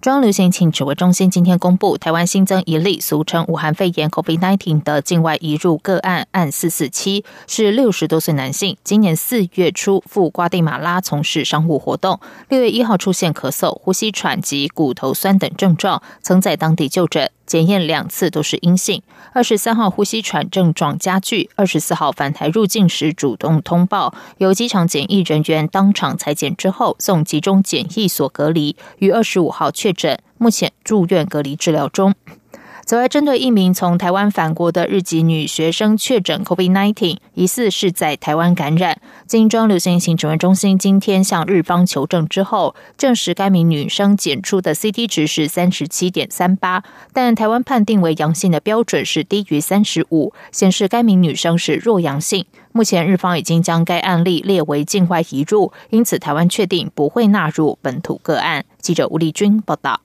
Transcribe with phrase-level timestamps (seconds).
[0.00, 17.28] 中央流行疫情指挥中心今天公布，台湾新增一例俗称武汉肺炎 （COVID-19） 的境外移入个案，案四四七，是六十多岁男性，今年四月初赴瓜地马拉从事商务活动，六月一号出现咳嗽、呼吸喘及骨头酸等症状，曾在当地就诊。
[17.48, 19.02] 检验两次都是阴性。
[19.32, 32.14] 二十三号呼吸喘症状加剧，二十四号返台入境时主动通报，由机场检疫人员当场裁剪之后送集中检疫所隔离，于二十五号确诊，目前住院隔离治疗中。
[32.88, 38.98] 此外，针对一名从台湾返国的日籍女学生确诊 COVID-19，疑似是在台湾感染。
[39.26, 52.46] 金庄流行疫情指挥中心今天向日方求证之后，证实该名女生检出的 CT 值是三十七点三八，但台湾判定为阳性的标准是低于三十五，显示该名女生是弱阳性。
[52.72, 58.64] 目前日方已经将该案例列为境外移入，因此台湾确定不会纳入本土个案。
[58.80, 60.00] 记者吴丽君报道。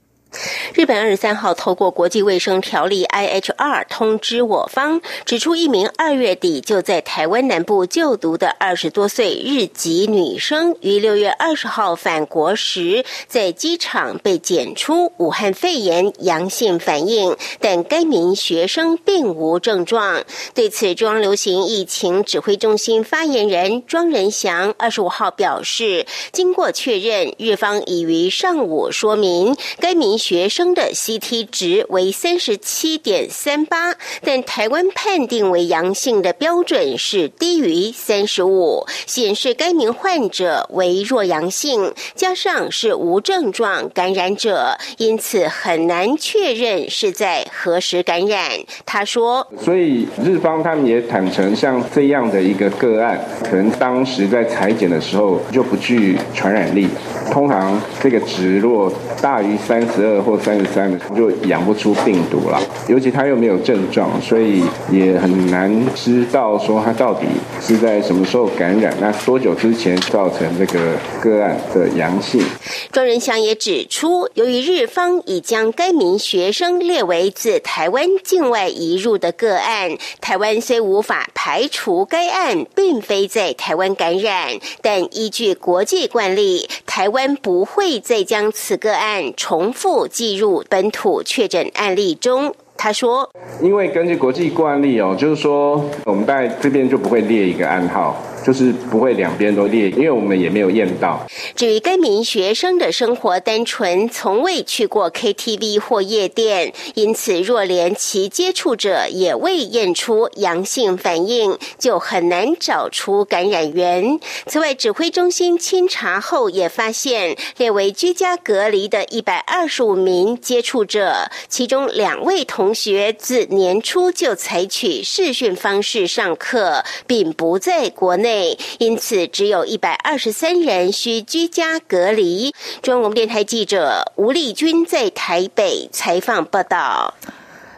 [0.73, 20.23] 日本二十三号透过国际卫生条例 IHR 通知我方，指出一名二月底就在台湾南部就读的二十多岁日籍女生，于六月二十号返国时，在机场被检出武汉肺炎阳性反应，但该名学生并无症状。
[20.55, 30.17] 对此，中央流行疫情指挥中心发言人庄仁祥二十五号表示，经过确认，日方已于上午说明该名。
[30.23, 33.93] 学生的 CT 值为三十七点三八，
[34.23, 48.49] 但台湾判定为阳性的标准是低于三十五，显示该名患者为弱阳性，加上是无症状感染者，因此很难确认是在何时感染。
[48.85, 56.87] 他说：“所以日方他们也坦诚，像这样的一个个案，可能当时在裁剪的时候就不具传染力。
[57.29, 58.89] 通常这个值若
[59.21, 67.25] 大于三十二。”或三十三的就养不出病毒了，尤其他又没有症状，所以也很难知道说他到底
[67.61, 70.79] 是在什么时候感染，那多久之前造成这个
[71.21, 72.43] 个案的阳性。
[72.91, 84.49] 庄仁祥也指出，由于日方已将该名学生列为自台湾境外移入的个案，台湾虽无法排除该案并非在台湾感染，
[84.81, 92.53] 但依据国际惯例，台湾不会再将此个案重复计入本土确诊案例中。
[92.77, 93.27] 他说
[93.63, 98.15] ：“因为根据国际惯例哦，就是说我们在这边就不会列一个暗号。”
[98.45, 101.25] 就是不会两边都列，因为我们也没有验到。
[101.55, 114.19] 至于该名学生的生活单纯，从未去过 KTV 或夜店，因此若连其接触者也未验出阳性反应，就很难找出感染源。
[114.45, 128.32] 此外，指挥中心清查后也发现，列为居家隔离的一百二十五名接触者，其中两位同学自年初就采取视讯方式上课，并不在国内。
[128.79, 132.53] 因此，只有一百二十三人需居家隔离。
[132.81, 137.13] 中央电台记者吴丽君在台北采访报道。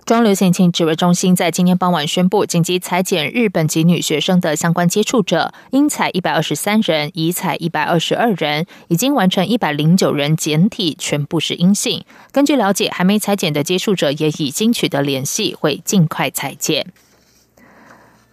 [0.05, 12.05] 中流行情指挥中心在今天傍晚宣布，紧急裁减日本籍女学生的相关接触者，应采一百二十三人，已采一百二十二人，已经完成一百零九人检体，全部是阴性。
[12.31, 16.85] 根据了解，还没裁减的接触者也已经取得联系，会尽快裁减。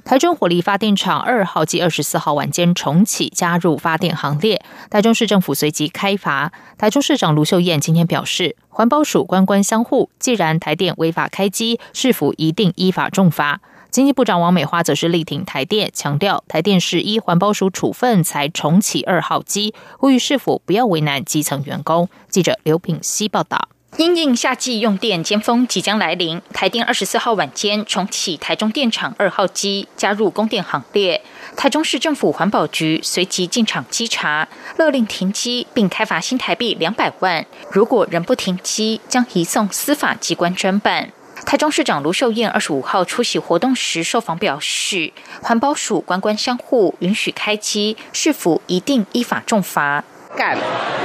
[0.05, 4.61] 台中火力发电厂二号机二十四号晚间重启，加入发电行列。
[4.91, 6.53] 台中市政府随即开罚。
[6.77, 13.61] 台中市长卢秀燕今天表示，环保署官官相护，既然台电违法开机，市府一定依法重罚。
[13.91, 22.09] 经济部长王美花则是力挺台电，强调台电是依环保署处分才重启二号机，呼吁市府不要为难基层员工。
[22.29, 23.69] 记者刘品希报道。
[23.99, 31.21] 因应夏季用电尖峰即将来临，台电二十四号晚间重启台中电厂二号机，加入供电行列。
[31.57, 34.49] 台中市政府环保局随即进场稽查，
[34.79, 37.45] 勒令停机，并开罚新台币两百万。
[37.71, 41.11] 如果仍不停机，将移送司法机关侦办。
[41.45, 45.13] 台中市长卢秀燕二十五号出席活动时受访表示，
[45.43, 50.03] 环保署官官相护，允许开机，是否一定依法重罚？
[50.37, 50.57] 敢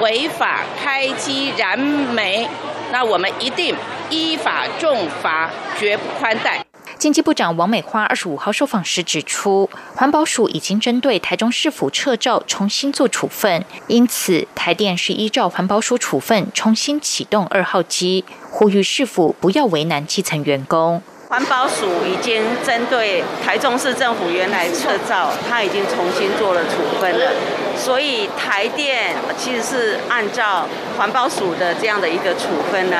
[0.01, 2.47] 违法开机燃煤，
[2.91, 3.75] 那我们一定
[4.09, 6.63] 依法重罚，绝不宽待。
[6.97, 21.03] 经济部长王美花二十五号受访时指出，环保署已经针对台中市府撤照重新做处分，因此台电是依照环保署处分重新启动二号机，呼吁市府不要为难基层员工。
[21.29, 27.31] 环保署已经针对台中市政府原来撤照，他已经重新做了处分了，
[27.77, 30.65] 所以台电其实是按照
[30.97, 32.95] 环保署的这样的一个处分呢，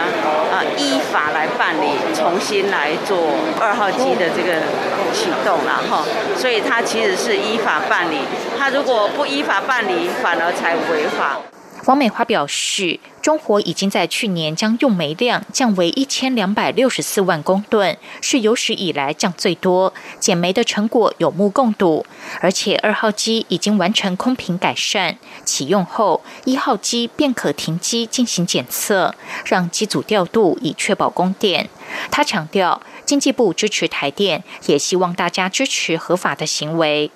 [0.52, 3.18] 啊，依法来办理，重新来做
[3.62, 4.60] 二号机的这个
[5.14, 6.04] 启动了哈，
[6.36, 8.18] 所以他其实是依法办理，
[8.60, 11.38] 他如果不依法办理，反而才违法。
[11.88, 22.06] 王美花表示，中火已经在去年将用煤量降为一千两百六十四万公吨，是有史以来降最多，减煤的成果有目共睹。
[22.42, 31.70] 而且二号机已经完成空瓶改善，启用后一号机便可停机进行检测，让机组调度以确保供电。
[32.12, 37.10] 他强调，经济部支持台电，也希望大家支持合法的行为。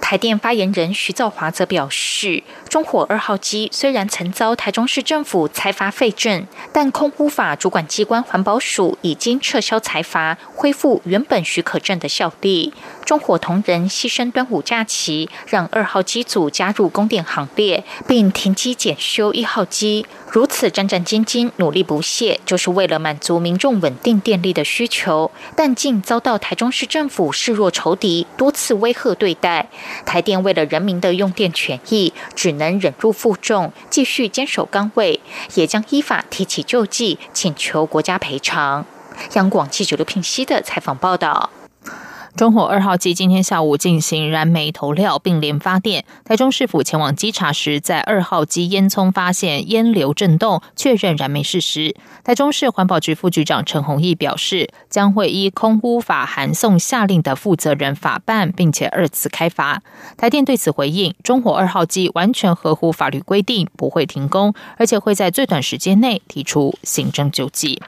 [0.00, 12.74] 台电发言人徐兆华则表示，中火二号机虽然曾遭台中市政府裁罚废证，但空污法主管机关环保署已经撤销裁罚，恢复原本许可证的效力。
[13.06, 20.06] 中火同仁牺牲端午假期，让二号机组加入供电行列，并停机检修一号机。
[20.30, 29.70] 如此战战兢兢、努力不懈，就是为了满足民众稳定电力的需求，但竟遭到台中市政府视若仇敌，多次威吓对待。
[30.04, 35.20] 台电为了人民的用电权益，只能忍辱负重，继续坚守岗位，
[35.54, 38.84] 也将依法提起救济，请求国家赔偿。
[39.32, 41.50] 央广记者刘平熙的采访报道。
[42.38, 46.04] 中火二号机今天下午进行燃煤投料并联发电。
[46.24, 51.96] 台中市府前往稽查时，在二号机烟囱发现烟流震动，确认燃煤事实。
[52.22, 59.82] 台中市环保局副局长陈宏毅表示，将会依空污法函送下令的负责人法办，并且二次开罚。
[60.16, 67.82] 台电对此回应，中火二号机完全合乎法律规定，不会停工，而且会在最短时间内提出行政救济。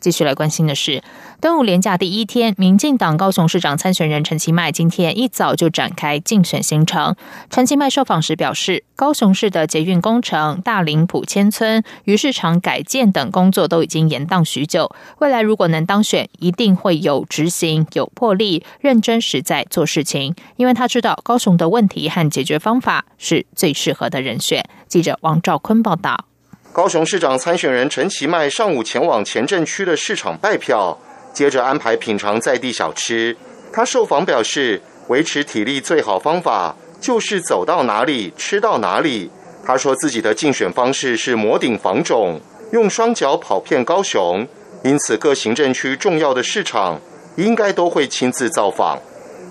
[0.00, 1.02] 继续来关心的是，
[1.40, 7.14] 端午连假第一天，民进党高雄市长参选人陈其迈今天一早就展开竞选行程。
[7.50, 14.90] 陈其迈受访时表示，高雄市的捷运工程、大林埔迁村、鱼市场改建等工作都已经延宕许久。
[15.18, 20.34] 未来如果能当选，一定会有执行、有魄力、认真实在做事情。
[20.56, 24.64] 因为他知道高雄的问题和解决方法是最适合的人选。
[24.88, 26.29] 记者王兆坤报道。
[26.72, 30.96] 高雄市长参选人陈其迈上午前往前镇区的市场拜票，
[31.32, 33.36] 接着安排品尝在地小吃。
[33.72, 39.28] 他受访表示，维持体力最好方法就是走到哪里吃到哪里。
[39.64, 42.40] 他说自己的竞选方式是摩顶防肿，
[42.70, 44.46] 用双脚跑遍高雄，
[44.84, 47.00] 因此各行政区重要的市场
[47.34, 48.96] 应该都会亲自造访。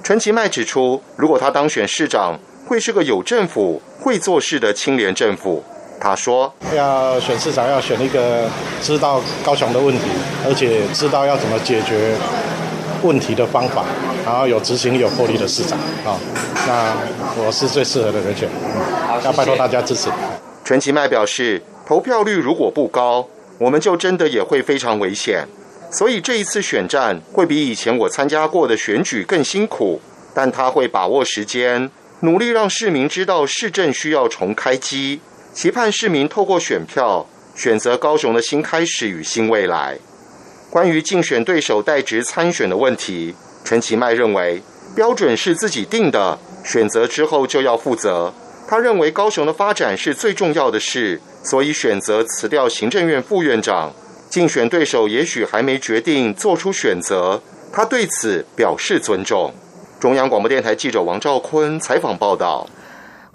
[0.01, 5.61] 陈其迈指出，如果他当选市长，会是个有政府、会做事的清廉政府。
[5.99, 8.49] 他说：“要选市长，要选一个
[8.81, 10.05] 知道高雄的问题，
[10.47, 12.15] 而且知道要怎么解决
[13.03, 13.83] 问题的方法，
[14.25, 16.17] 然后有执行有魄力的市长啊。
[16.65, 16.95] 那
[17.43, 20.09] 我是最适合的人选，嗯要拜托大家支持。”
[20.63, 25.45] 陈其迈表示，投票率如果不高，我们就真的也会非常危险。
[25.91, 29.99] 所以这一次选战会比以前我参加过的选举更辛苦，
[30.33, 31.89] 但他会把握时间，
[32.21, 35.19] 努力让市民知道市政需要重开机。
[35.53, 37.25] 期盼市民透过选票
[37.55, 39.97] 选择高雄的新开始与新未来。
[40.69, 44.61] 关于竞选对手代职参选的问题，陈其迈认为
[44.95, 48.33] 标准是自己定的，选择之后就要负责。
[48.67, 53.91] 他认为高雄的发展是最重要的事，所以选择辞掉行政院副院长。
[54.29, 57.41] 竞选对手也许还没决定做出选择，
[57.73, 59.51] 他对此表示尊重。
[59.99, 62.69] 中央广播电台记者王兆坤采访报道。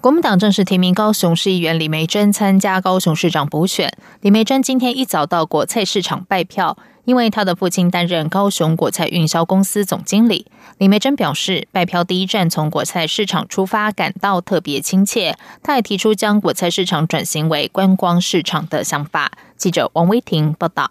[0.05, 3.91] 国民党正式提名高雄市议员李梅珍参加高雄市长补选。
[4.21, 10.47] 李梅珍今天一早到果菜市场拜票，因为他的父亲担任高雄果菜运销公司总经理。
[10.77, 15.39] 李梅珍表示，拜票第一站从果菜市场出发，感到特别亲切。
[15.63, 19.33] 他也提出将果菜市场转型为观光市场的想法。
[19.57, 20.91] 记者王威婷报道。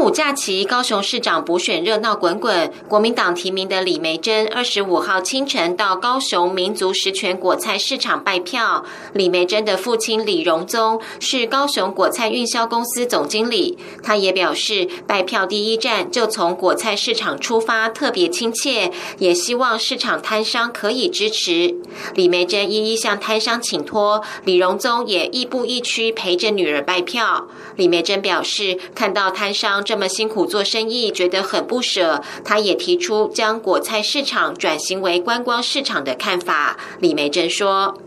[0.00, 2.72] 五假期，高雄市长补选热闹滚滚。
[2.88, 8.82] 国民党提名的李梅珍，二十五号清晨到高雄民族实权果菜市场拜票。
[9.12, 21.76] 李梅珍的父亲李荣宗是高雄果菜运销公司总经理，他也表示，拜票第一站就从果菜市场出发，特别亲切，也希望市场摊商可以支持。
[22.14, 27.46] 李梅珍一一向摊商请托，李荣宗也亦步亦趋陪着女儿拜票。
[27.76, 29.50] 李梅珍表示，看到摊。
[29.50, 32.22] 商这么辛苦做生意，觉得很不舍。
[32.44, 36.78] 他也提出将果菜市场转型为观光市场的看法。
[37.00, 37.98] 李梅珍说：“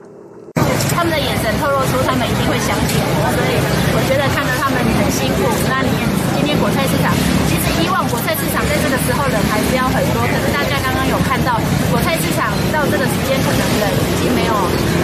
[0.96, 3.60] 他们的眼神透露出他们一定会相信我，所以
[3.92, 5.44] 我觉得看到他们很辛苦。
[5.68, 5.92] 那你
[6.40, 7.12] 今天果菜市场，
[7.52, 11.60] 其实以往果菜市场在这个时候人还是要很多，可是大家刚刚有看到
[11.92, 14.56] 果菜市场到这个时间可能人已经没有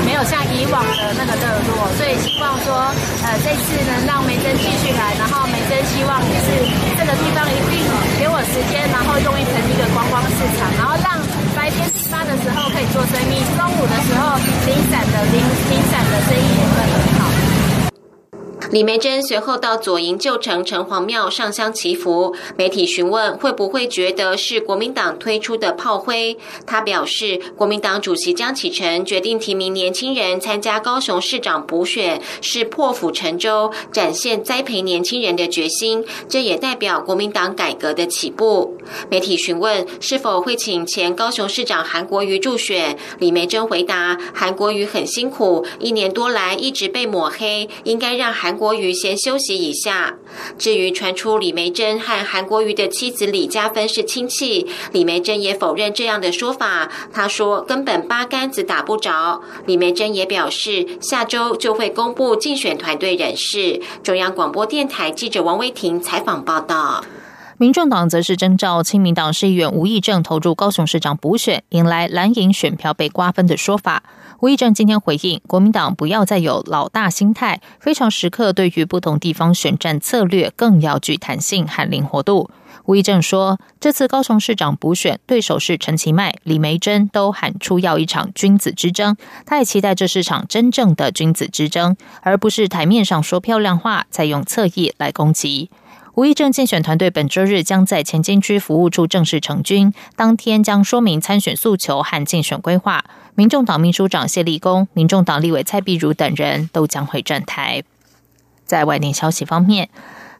[0.07, 1.43] 没有像以往的那个热
[1.75, 2.87] 络，所以希望说，
[3.27, 6.47] 呃，这次能让梅珍继续来，然后梅希望就是
[6.97, 7.85] 这个地方一定
[8.19, 11.19] 给我时间，然后用一成一个观光市场，然后让。
[11.55, 17.27] 白天批发的时候可以做生意，中午的时候零散的零零散的生意也会很好。
[18.71, 22.35] 李梅珍随后到左营旧城城隍庙上香祈福。
[22.55, 36.05] 媒体询问会不会觉得是国民党推出的炮灰，他表示，国民党主席江启臣决定提名年轻人参加高雄市长补选，是破釜沉舟，展现栽培年轻人的决心。
[36.27, 38.77] 这也代表国民党改革的起步。
[39.09, 48.58] 媒体询问是否会请前高雄市长韩国瑜助选，李梅珍回答：韩国瑜很辛苦，一年多来一直被抹黑，应该让韩。
[48.59, 50.17] 国瑜先休息一下。
[50.57, 56.91] 至于传出李梅珍和韩国瑜的妻子李嘉芬是亲戚，李梅珍也否认这样的说法。
[57.13, 59.41] 她说根本八竿子打不着。
[59.65, 63.81] 李梅珍也表示，下周就会公布竞选团队人士。
[64.03, 67.03] 中央广播电台记者王威婷采访报道。
[67.57, 74.03] 民众党则是征召亲民党市议员吴益政投入高雄市长补选，引来蓝营选票被瓜分的说法。
[74.41, 82.49] 吴益政今天回应，国民党不要再有老大心态，非常时刻对于不同地方选战策略更要具弹性和灵活度。
[82.85, 89.17] 吴益政说，这次高雄市长补选，对手是陈其迈、李梅珍，都喊出要一场君子之争。
[89.45, 95.69] 他也期待这是场真正的君子之争，而不是台面上说漂亮话，再用侧翼来攻击。
[96.19, 103.05] 吴益政竞选团队本周日将在前金区服务处正式成军，当天将说明参选诉求和竞选规划。
[103.35, 107.83] 民众党秘书长谢立功、民众党立委蔡碧如等人都将会站台。
[108.65, 109.87] 在外电消息方面，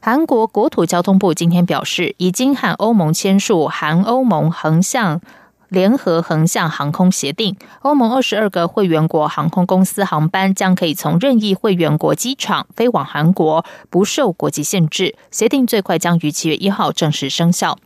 [0.02, 5.22] 韩国国土交通部今天表示，已经和欧盟签署韩欧盟横向。
[5.70, 15.14] 联合横向航空协定，欧盟二十二个会员国航空公司航班将可以从任意会员国机场飞往韩国，不受国际限制。
[15.30, 17.78] 协定最快将于七月一号正式生效。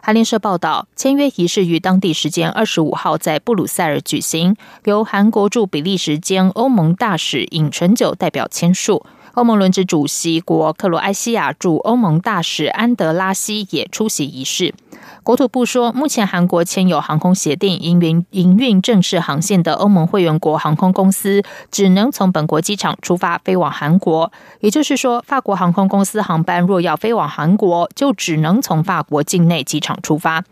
[0.00, 9.04] 韩联社报道，签约仪式于当地时间二十五号在布鲁塞尔举行，由韩国驻比利时兼欧盟大使尹纯九代表签署。
[9.34, 14.74] 欧盟轮值主席国克罗埃西亚驻欧盟大使安德拉西也出席仪式。
[15.22, 24.32] 国土部说，目前韩国签有航空协定、营运营运正式航线的欧盟会员国航空公司，只能从本国机场出发飞往韩国。
[24.60, 30.44] 也就是说，法国航空公司航班若要飞往韩国，就只能从法国境内机场出发。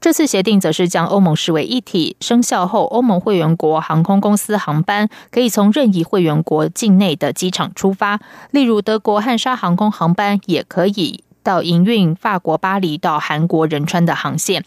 [0.00, 14.64] 这次协定则是将欧盟视为一体，生效后，欧盟会员国航空公司航班可以从任意会员国境内的机场出发，例如德国汉莎航空航班也可以到营运法国巴黎到韩国仁川的航线。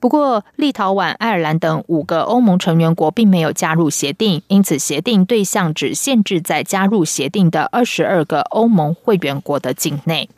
[0.00, 10.28] 不过，立陶宛、爱尔兰等五个欧盟成员国并没有加入协定，因此协定对象只限制在加入协定的二十二个欧盟会员国的境内。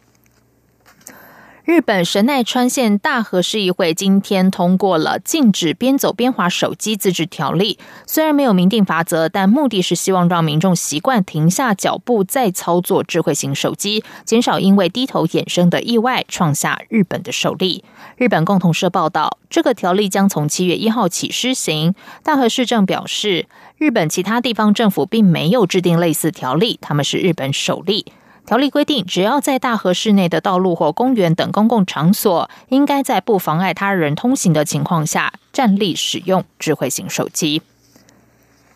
[1.65, 7.79] 日本神奈川县大和市议会今天通过了禁止边走边滑手机自治条例。
[8.07, 17.83] 虽然没有明定罚则，但目的是希望让民众习惯停下脚步再操作智慧型手机，减少因为低头衍生的意外，创下日本的首例。
[18.19, 21.95] 日本共同社报道，这个条例将从七月一号起施行。
[22.23, 23.47] 大和市政表示，
[23.79, 28.05] 日本其他地方政府并没有制定类似条例，他们是日本首例。
[28.47, 37.63] 条例规定，只要在大河市内的道路或公园等公共场所，应该在不妨碍他人通行的情况下，站立使用智慧型手机。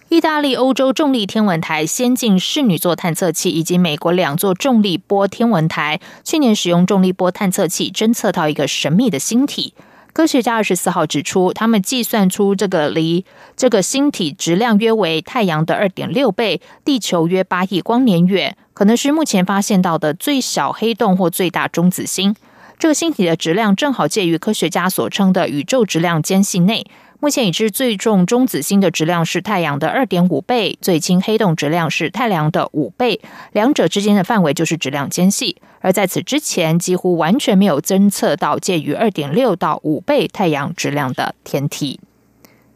[0.09, 9.75] 意大利欧洲重力天文台先进室女座探测器以及美国两座重力波天文台，去年使用重力波探测器侦测到一个神秘的星体。
[10.15, 18.57] 科学家二十四号指出，他们计算出这个离这个星体质量约为太阳的二点六倍，地球约八亿光年远。
[18.79, 22.37] 可能是目前发现到的最小黑洞或最大中子星。
[22.79, 26.87] 这个星体的质量正好介于科学家所称的宇宙质量间隙内。
[27.19, 33.21] 目前已知最重中子星的质量是太阳的二点五倍，最轻黑洞质量是太阳的五倍，
[33.51, 35.57] 两者之间的范围就是质量间隙。
[35.81, 41.99] 而在此之前，几乎完全没有侦测到介于二点六到五倍太阳质量的天体。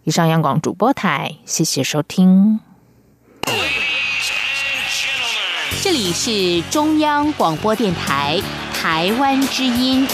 [0.02, 2.58] 以上，央广主播台，谢谢收听。
[5.80, 8.40] 这里是中央广播电台。
[8.82, 10.04] 台湾之音。